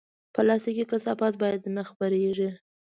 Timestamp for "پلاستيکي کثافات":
0.35-1.33